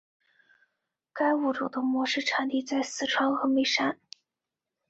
[1.13, 3.99] 该物种的模式产地在四川峨眉山。